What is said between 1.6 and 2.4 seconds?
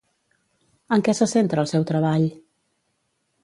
el seu treball?